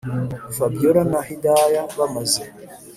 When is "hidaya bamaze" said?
1.27-2.43